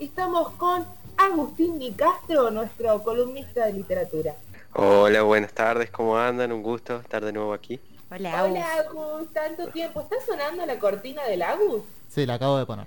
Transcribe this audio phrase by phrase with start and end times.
[0.00, 0.86] Estamos con
[1.18, 4.34] Agustín Nicastro, nuestro columnista de literatura.
[4.72, 6.52] Hola, buenas tardes, ¿cómo andan?
[6.52, 7.78] Un gusto estar de nuevo aquí.
[8.10, 10.00] Hola, Hola Agus, tanto tiempo.
[10.00, 11.82] ¿Está sonando la cortina del Agus?
[12.08, 12.86] Sí, la acabo de poner.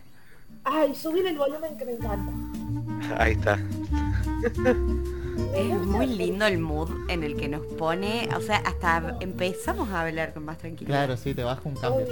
[0.64, 2.32] Ay, subir el volumen que me encanta.
[3.20, 3.60] Ahí está.
[5.56, 10.02] Es muy lindo el mood en el que nos pone, o sea, hasta empezamos a
[10.02, 11.06] hablar con más tranquilidad.
[11.06, 12.08] Claro, sí, te baja un cambio.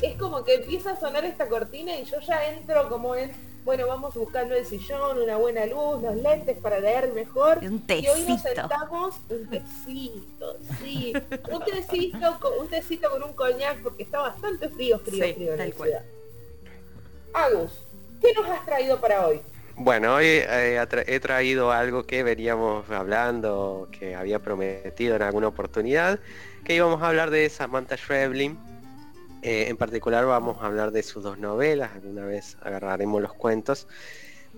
[0.00, 3.32] Es como que empieza a sonar esta cortina y yo ya entro como en,
[3.68, 7.58] bueno, vamos buscando el sillón, una buena luz, los lentes para leer mejor.
[7.60, 8.16] Un tecito.
[8.16, 11.12] Y hoy nos sentamos, un tecito, sí.
[11.50, 15.66] un tecito, un tecito con un coñac porque está bastante frío, frío, frío en la
[15.66, 16.02] ciudad.
[17.34, 17.72] Agus,
[18.22, 19.42] ¿qué nos has traído para hoy?
[19.76, 26.20] Bueno, hoy eh, he traído algo que veníamos hablando, que había prometido en alguna oportunidad,
[26.64, 28.56] que íbamos a hablar de Samantha Schweblin.
[29.42, 33.86] Eh, en particular vamos a hablar de sus dos novelas, alguna vez agarraremos los cuentos.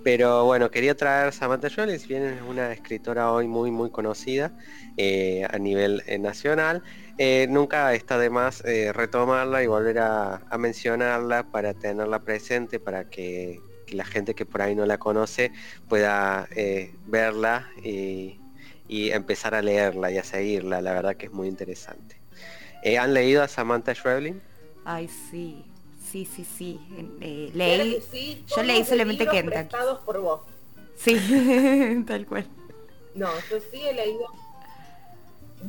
[0.02, 4.54] Pero bueno, quería traer Samantha Schweblin, si bien es una escritora hoy muy muy conocida
[4.96, 6.82] eh, a nivel nacional,
[7.48, 8.62] nunca está de más
[8.94, 13.58] retomarla y volver a mencionarla para tenerla presente, para que
[13.94, 15.52] la gente que por ahí no la conoce
[15.88, 18.36] pueda eh, verla y,
[18.88, 20.82] empezar a leerla y a seguirla.
[20.82, 22.16] La verdad que es muy interesante.
[22.82, 24.42] Eh, ¿Han leído a Samantha Schweblin?
[24.84, 25.64] Ay, sí.
[26.10, 26.80] Sí, sí, sí.
[27.20, 28.02] Eh, leí.
[28.56, 29.76] yo leí solamente Kentucky.
[30.04, 30.40] por vos.
[30.96, 31.16] Sí,
[32.06, 32.46] tal cual.
[33.14, 34.26] No, yo sí he leído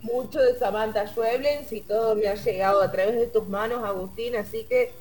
[0.03, 4.35] mucho de Samantha Schweblin, si todo me ha llegado a través de tus manos, Agustín,
[4.35, 4.93] así que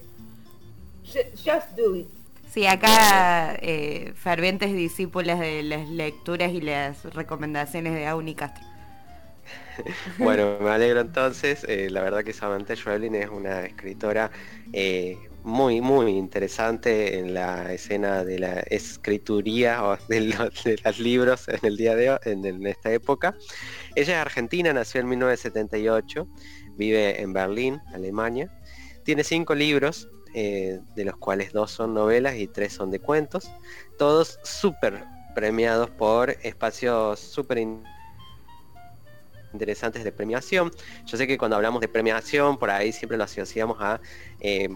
[1.04, 2.08] just do it.
[2.52, 8.64] Sí, acá eh, fervientes discípulas de las lecturas y las recomendaciones de Auni Castro.
[10.18, 11.64] bueno, me alegro entonces.
[11.68, 14.30] Eh, la verdad que Samantha Schweblin es una escritora
[14.72, 21.60] eh, muy, muy interesante en la escena de la escrituría o de los, libros en
[21.62, 23.34] el día de hoy, en, esta época.
[23.94, 26.26] Ella es argentina, nació en 1978,
[26.76, 28.50] vive en Berlín, Alemania.
[29.04, 33.50] Tiene cinco libros, eh, de los cuales dos son novelas y tres son de cuentos,
[33.98, 35.02] todos súper
[35.34, 37.99] premiados por espacios súper interesantes
[39.52, 40.70] de premiación.
[41.06, 44.00] Yo sé que cuando hablamos de premiación, por ahí siempre lo asociamos a
[44.40, 44.68] eh,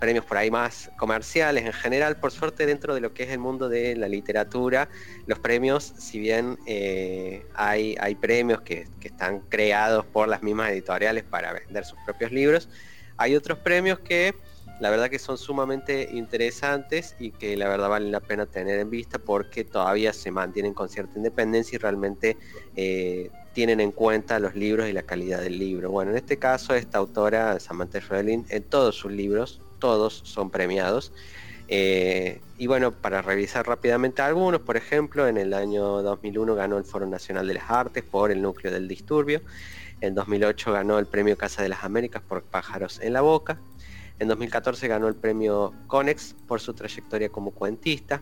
[0.00, 2.16] premios por ahí más comerciales en general.
[2.16, 4.88] Por suerte dentro de lo que es el mundo de la literatura,
[5.26, 10.70] los premios, si bien eh, hay, hay premios que, que están creados por las mismas
[10.70, 12.68] editoriales para vender sus propios libros,
[13.16, 14.34] hay otros premios que
[14.80, 18.90] la verdad que son sumamente interesantes y que la verdad vale la pena tener en
[18.90, 22.36] vista porque todavía se mantienen con cierta independencia y realmente
[22.74, 25.90] eh, tienen en cuenta los libros y la calidad del libro.
[25.90, 31.12] Bueno, en este caso esta autora, Samantha Schweblin, en todos sus libros, todos son premiados.
[31.68, 36.84] Eh, y bueno, para revisar rápidamente algunos, por ejemplo, en el año 2001 ganó el
[36.84, 39.40] Foro Nacional de las Artes por El Núcleo del Disturbio.
[40.00, 43.58] En 2008 ganó el Premio Casa de las Américas por Pájaros en la Boca.
[44.18, 48.20] En 2014 ganó el premio Conex por su trayectoria como cuentista.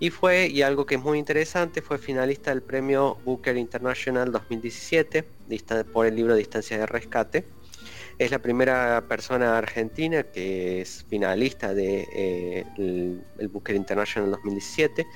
[0.00, 5.24] Y fue, y algo que es muy interesante, fue finalista del premio Booker International 2017
[5.92, 7.44] por el libro Distancia de Rescate.
[8.18, 15.06] Es la primera persona argentina que es finalista de, eh, el, Booker International 2017,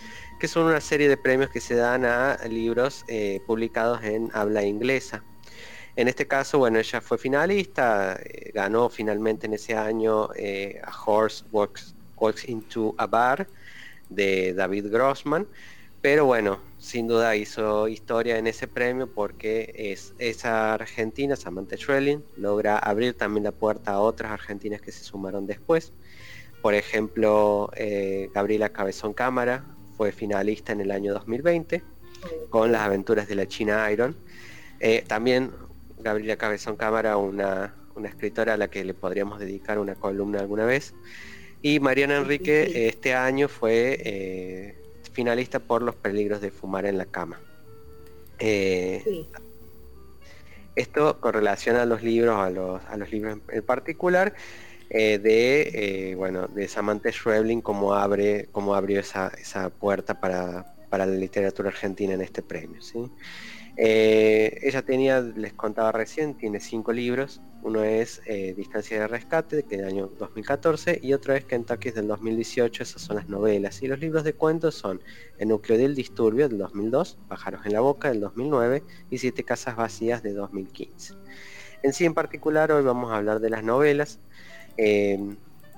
[0.40, 4.64] que son una serie de premios que se dan a libros eh, publicados en habla
[4.64, 5.22] inglesa.
[5.94, 11.44] En este caso, bueno, ella fue finalista, eh, ganó finalmente en ese año A Horse
[11.52, 11.94] Walks,
[12.46, 13.46] into a Bar
[14.08, 15.46] de David Grossman,
[16.02, 22.22] pero bueno, sin duda hizo historia en ese premio porque es esa argentina, Samantha Schwelling,
[22.36, 25.92] logra abrir también la puerta a otras argentinas que se sumaron después.
[26.62, 29.64] Por ejemplo, eh, Gabriela Cabezón Cámara
[29.96, 31.82] fue finalista en el año 2020
[32.50, 34.16] con las aventuras de la China Iron.
[35.06, 35.50] también
[35.98, 37.74] Gabriela Cabezón Cámara, una,
[38.04, 40.94] escritora a la que le podríamos dedicar una columna alguna vez.
[41.66, 44.74] Y Mariana Enrique este año fue eh,
[45.12, 47.40] finalista por Los peligros de fumar en la cama.
[48.38, 49.26] Eh,
[50.76, 54.32] esto con relación a los libros, a los, a los libros en particular,
[54.90, 61.04] eh, de bueno de Samantha Schweblin como abre como abrió esa, esa puerta para, para,
[61.04, 63.10] la literatura argentina en este premio ¿sí?
[63.78, 67.40] Eh, ella tenía, les contaba recién, tiene cinco libros.
[67.62, 72.08] Uno es eh, Distancia de Rescate, que del año 2014, y otro es Kentucky del
[72.08, 73.82] 2018, esas son las novelas.
[73.82, 75.00] Y los libros de cuentos son
[75.38, 79.76] El núcleo del disturbio del 2002, Pájaros en la boca del 2009 y Siete casas
[79.76, 81.14] vacías de 2015.
[81.82, 84.18] En sí en particular hoy vamos a hablar de las novelas,
[84.78, 85.18] eh,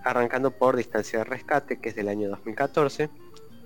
[0.04, 3.10] arrancando por Distancia de Rescate, que es del año 2014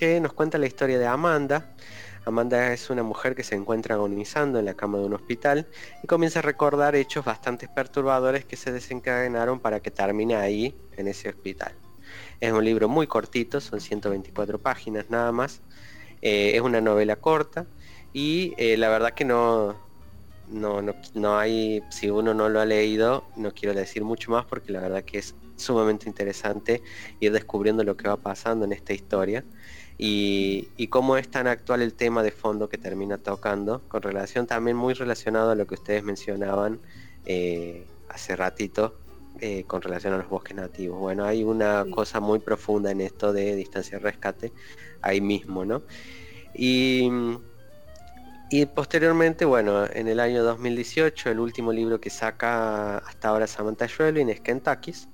[0.02, 1.76] que nos cuenta la historia de Amanda.
[2.24, 5.66] Amanda es una mujer que se encuentra agonizando en la cama de un hospital
[6.02, 11.08] y comienza a recordar hechos bastante perturbadores que se desencadenaron para que termine ahí, en
[11.08, 11.72] ese hospital.
[12.40, 15.60] Es un libro muy cortito, son 124 páginas nada más.
[16.20, 17.66] Eh, es una novela corta
[18.12, 19.74] y eh, la verdad que no,
[20.48, 20.80] no,
[21.14, 24.80] no, hay, si uno no lo ha leído, no quiero decir mucho más porque la
[24.80, 26.82] verdad que es sumamente interesante
[27.18, 29.44] ir descubriendo lo que va pasando en esta historia
[30.04, 34.76] y, cómo es tan actual el tema de fondo que termina tocando, con relación también
[34.76, 36.80] muy relacionado a lo que ustedes mencionaban
[37.24, 38.96] eh, hace ratito
[39.38, 40.98] eh, con relación a los bosques nativos.
[40.98, 44.52] Bueno, hay una cosa muy profunda en esto de distancia de rescate
[45.02, 45.82] ahí mismo, ¿no?
[46.52, 47.08] Y,
[48.52, 53.88] y posteriormente, bueno, en el año 2018, el último libro que saca hasta ahora Samantha
[53.88, 55.08] Schweblin es Kentucky's,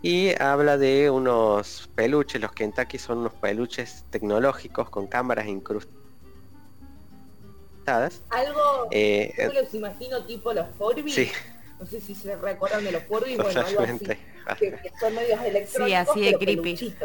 [0.00, 5.92] y habla de unos peluches, los Kentucky son unos peluches tecnológicos con cámaras incrustadas.
[8.30, 11.12] Algo, eh, yo me los imagino tipo los Furby.
[11.12, 11.30] Sí.
[11.78, 14.06] No sé si se recuerdan de los Furby, bueno, algo así,
[14.58, 16.96] que, son medios electrónicos, sí, así de creepy.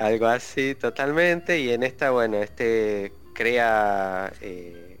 [0.00, 4.32] algo así, totalmente, y en esta, bueno, este crea...
[4.40, 4.91] Eh,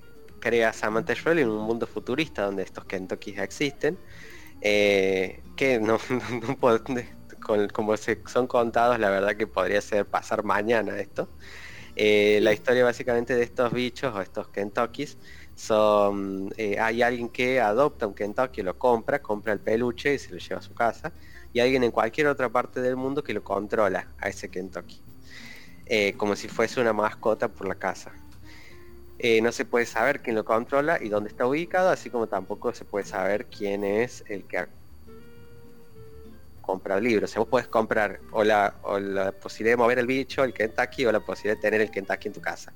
[0.42, 3.96] crea Samantha Schroell en un mundo futurista donde estos Kentucky existen,
[4.60, 5.98] eh, que no,
[6.48, 11.28] no, como se, son contados, la verdad que podría ser pasar mañana esto.
[11.94, 15.16] Eh, la historia básicamente de estos bichos o estos Kentuckys
[15.54, 20.32] son, eh, hay alguien que adopta un Kentucky, lo compra, compra el peluche y se
[20.32, 21.12] lo lleva a su casa,
[21.52, 25.00] y alguien en cualquier otra parte del mundo que lo controla a ese Kentucky,
[26.16, 28.21] como si fuese una mascota por la casa.
[29.42, 32.84] No se puede saber quién lo controla y dónde está ubicado, así como tampoco se
[32.84, 34.66] puede saber quién es el que
[36.62, 37.30] comprar libros.
[37.30, 40.54] O sea, vos puedes comprar o la, o la posibilidad de mover el bicho, el
[40.54, 42.72] Kentucky, o la posibilidad de tener el Kentucky en tu casa.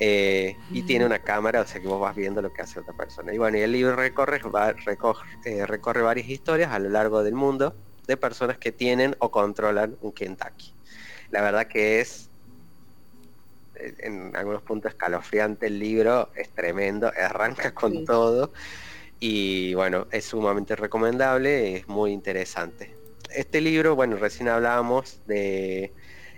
[0.00, 2.94] Eh, y tiene una cámara, o sea que vos vas viendo lo que hace otra
[2.94, 3.34] persona.
[3.34, 4.40] Y bueno, y el libro recorre,
[5.44, 7.74] eh, recorre varias historias a lo largo del mundo
[8.06, 10.72] de personas que tienen o controlan un Kentucky.
[11.30, 12.27] La verdad que es eh,
[13.98, 18.52] en algunos puntos escalofriante el libro, es tremendo, arranca con todo
[19.20, 22.98] y bueno, es sumamente recomendable, es muy interesante
[23.34, 25.92] este libro, bueno, recién hablábamos de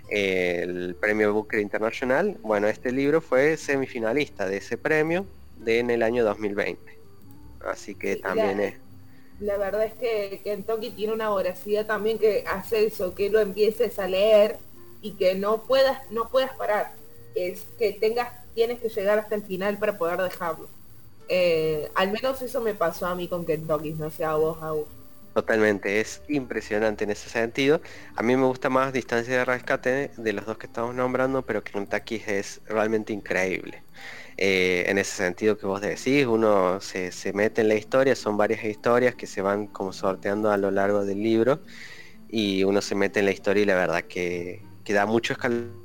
[0.09, 2.37] eh, el premio Booker Internacional.
[2.41, 5.25] Bueno, este libro fue semifinalista de ese premio
[5.57, 6.79] de, en el año 2020.
[7.65, 8.75] Así que también es...
[9.39, 13.97] La verdad es que Kentucky tiene una voracidad también que hace eso, que lo empieces
[13.97, 14.57] a leer
[15.01, 16.93] y que no puedas, no puedas parar.
[17.35, 20.67] Es que tengas, tienes que llegar hasta el final para poder dejarlo.
[21.29, 24.71] Eh, al menos eso me pasó a mí con Kentucky, no sé a vos, a
[24.71, 24.87] vos.
[25.33, 27.79] Totalmente, es impresionante en ese sentido.
[28.17, 31.63] A mí me gusta más Distancia de Rescate de los dos que estamos nombrando, pero
[31.63, 33.81] Kentucky es realmente increíble.
[34.35, 38.63] Eh, en ese sentido que vos decís, uno se, mete en la historia, son varias
[38.65, 41.59] historias que se van como sorteando a lo largo del libro
[42.27, 45.80] y uno se mete en la historia y la verdad que, que da mucho escalón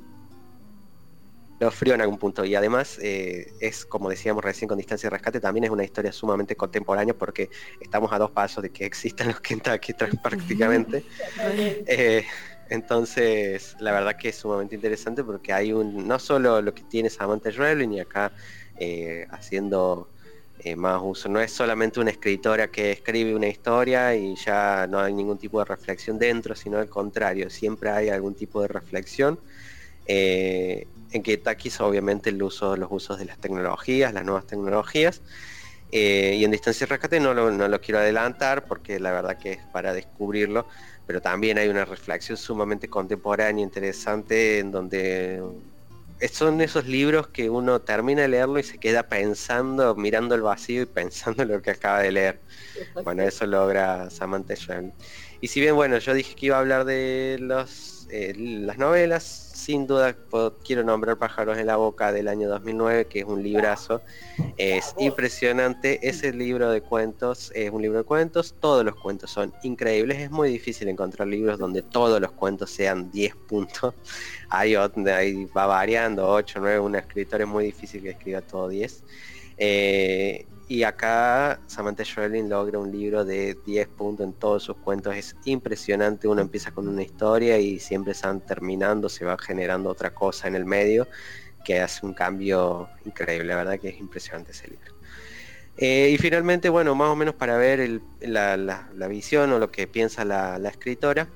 [1.59, 2.45] lo frío en algún punto.
[2.45, 6.11] Y además eh, es, como decíamos recién con Distancia de Rescate, también es una historia
[6.11, 7.49] sumamente contemporánea porque
[7.79, 11.03] estamos a dos pasos de que existan los Kentucky prácticamente.
[11.39, 12.25] Eh,
[12.69, 17.09] entonces, la verdad que es sumamente interesante porque hay un, no solo lo que tiene
[17.09, 18.31] Samantha Schweblin y acá
[18.77, 20.09] eh, haciendo
[20.75, 25.13] más uso, no es solamente una escritora que escribe una historia y ya no hay
[25.13, 29.39] ningún tipo de reflexión dentro, sino al contrario, siempre hay algún tipo de reflexión
[30.07, 35.21] eh, en que taquis obviamente el uso, los usos de las tecnologías, las nuevas tecnologías.
[35.91, 39.37] Eh, y en distancia de rescate no lo, no lo quiero adelantar porque la verdad
[39.37, 40.67] que es para descubrirlo,
[41.05, 45.41] pero también hay una reflexión sumamente contemporánea, interesante, en donde
[46.31, 50.81] son esos libros que uno termina de leerlo y se queda pensando, mirando el vacío
[50.81, 52.39] y pensando en lo que acaba de leer.
[53.03, 54.55] Bueno, eso logra Samantha.
[55.39, 59.23] Y si bien, bueno, yo dije que iba a hablar de los, eh, las novelas,
[59.23, 60.15] sin duda
[60.63, 64.01] quiero nombrar Pájaros en la Boca del año 2009, que es un librazo.
[64.57, 65.99] Es impresionante.
[66.07, 68.55] Ese libro de cuentos es un libro de cuentos.
[68.59, 70.19] Todos los cuentos son increíbles.
[70.19, 73.93] Es muy difícil encontrar libros donde todos los cuentos sean 10 puntos.
[74.49, 76.79] Hay, ahí va variando, 8, 9.
[76.79, 79.03] Un escritor es muy difícil que escriba todo 10.
[80.69, 85.15] Y acá Samantha Schweblin logra un libro de 10 puntos en todos sus cuentos.
[85.15, 86.27] Es impresionante.
[86.27, 90.55] Uno empieza con una historia y siempre están terminando, se va generando otra cosa en
[90.55, 91.07] el medio
[91.63, 93.47] que hace un cambio increíble.
[93.47, 94.93] La verdad que es impresionante ese libro.
[95.77, 100.25] Eh, y finalmente, bueno, más o menos para ver la, visión o lo que piensa
[100.25, 101.27] la, escritora,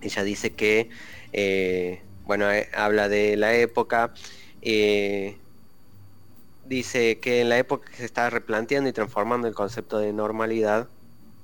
[0.00, 0.88] ella dice que,
[1.32, 4.14] eh, bueno, eh, habla de la época.
[6.70, 10.86] Dice que en la época que se está replanteando y transformando el concepto de normalidad,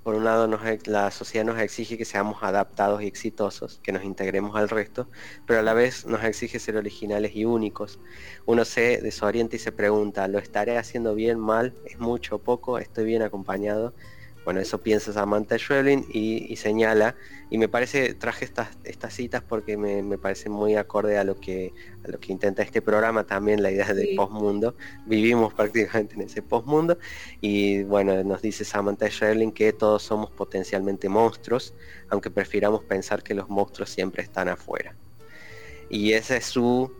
[0.04, 0.48] por un lado
[0.84, 5.08] la sociedad nos exige que seamos adaptados y exitosos, que nos integremos al resto,
[5.44, 7.98] pero a la vez nos exige ser originales y únicos.
[8.44, 11.74] Uno se desorienta y se pregunta, ¿lo estaré haciendo bien, mal?
[11.84, 12.78] ¿Es mucho o poco?
[12.78, 13.94] ¿Estoy bien acompañado?
[14.46, 17.16] Bueno, eso piensa Samantha Schweblin y, señala,
[17.50, 21.40] y me parece, traje estas, estas citas porque me, me parece muy acorde a lo,
[21.40, 21.72] que,
[22.04, 24.76] a lo que intenta este programa también, la idea del postmundo.
[25.04, 26.96] Vivimos prácticamente en ese postmundo
[27.40, 31.74] y bueno, nos dice Samantha Schweblin que todos somos potencialmente monstruos,
[32.08, 34.94] aunque prefiramos pensar que los monstruos siempre están afuera.
[35.90, 36.92] Y esa es su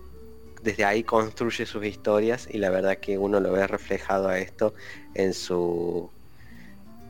[0.65, 4.75] desde ahí construye sus historias y la verdad que uno lo ve reflejado a esto
[5.15, 6.11] en su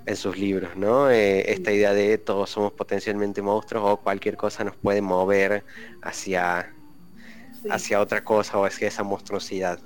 [0.07, 1.11] en sus libros, ¿no?
[1.11, 5.65] Eh, esta idea de todos somos potencialmente monstruos o cualquier cosa nos puede mover
[6.01, 6.73] hacia,
[7.69, 9.81] hacia otra cosa o hacia esa monstruosidad.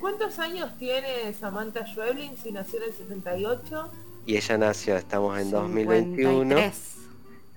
[0.00, 3.90] ¿Cuántos, años tiene Samantha Schweblin si nació en el 78?
[4.26, 6.56] Y ella nació, estamos en 2021.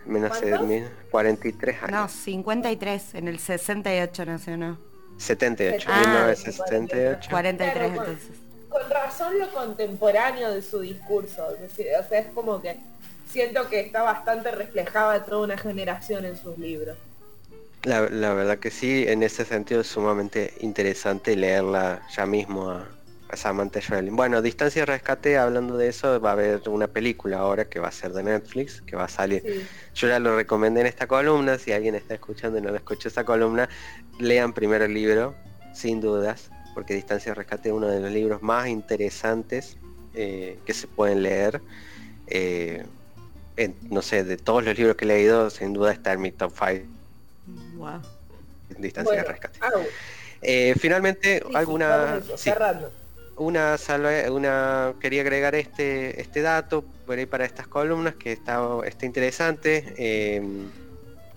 [0.05, 1.91] Menos de 43 años.
[1.91, 4.77] No, 53, en el 68 nació, ¿no?
[5.17, 7.29] 78, 1978.
[7.29, 8.48] 43 entonces
[8.89, 11.47] razón lo contemporáneo de su discurso.
[11.47, 12.77] o sea, es como que
[13.29, 16.97] siento que está bastante reflejada toda una generación en sus libros.
[17.83, 22.85] La, verdad que sí, en ese sentido es sumamente interesante leerla ya mismo a,
[23.33, 24.15] Samantha Schweblin.
[24.15, 27.89] Bueno, Distancia y Rescate, hablando de eso, va a haber una película ahora que va
[27.89, 29.67] a ser de Netflix, que va a salir.
[29.93, 33.07] Yo ya lo recomendé en esta columna, si alguien está escuchando y no lo escuchó
[33.07, 33.69] esa columna,
[34.19, 35.35] lean primero el libro,
[35.75, 39.77] sin dudas, porque Distancia de Rescate es uno de los libros más interesantes
[40.13, 41.61] eh, que se pueden leer.
[42.27, 42.85] Eh,
[43.89, 46.53] no sé, de todos los libros que he leído, sin duda está en mi top
[46.57, 48.01] 5.
[48.77, 49.59] Distancia de Rescate.
[50.41, 52.21] Eh, finalmente, alguna...
[53.35, 53.77] una,
[54.31, 59.95] una quería agregar este este dato por ahí para estas columnas que está, está interesante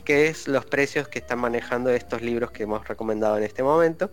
[0.04, 4.10] que es los precios que están manejando estos libros que hemos recomendado en este momento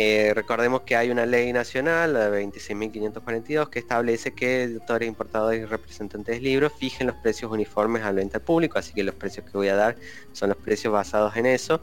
[0.00, 5.64] eh, recordemos que hay una ley nacional, la 26.542, que establece que editores, importadores y
[5.64, 9.44] representantes de libros fijen los precios uniformes al venta al público, así que los precios
[9.46, 9.96] que voy a dar
[10.32, 11.82] son los precios basados en eso.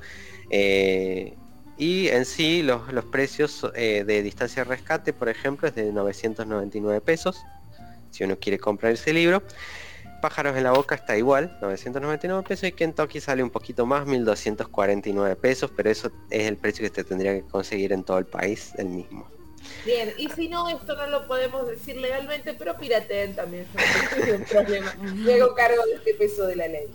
[0.49, 1.35] Eh,
[1.77, 7.01] y en sí los, precios eh, de distancia de rescate, por ejemplo, es de 999
[7.01, 7.43] pesos,
[8.11, 9.43] si uno quiere comprar ese libro.
[10.25, 15.35] Pájaros en la Boca está igual, 999 pesos, y Kentucky sale un poquito más, 1249
[15.35, 18.71] pesos, pero eso es el precio que te tendría que conseguir en todo el país,
[18.79, 19.27] el mismo.
[19.85, 23.67] Bien, y si no, esto no lo podemos decir legalmente, pero pirateen también.
[25.17, 26.87] Luego cargo de este peso de la ley.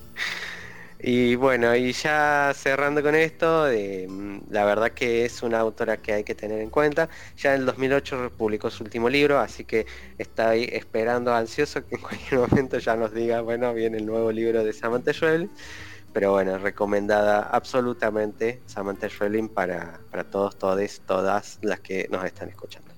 [1.03, 4.07] Y bueno, y ya cerrando con esto, eh,
[4.51, 7.09] la verdad que es una autora que hay que tener en cuenta.
[7.39, 9.87] Ya en el 2008 publicó su último libro, así que
[10.19, 14.63] está esperando ansioso que en cualquier momento ya nos diga, bueno, viene el nuevo libro
[14.63, 15.51] de Samantha Schweblin.
[16.13, 22.49] Pero bueno, recomendada absolutamente Samantha Schweblin para, para todos, todes, todas las que nos están
[22.51, 22.90] escuchando.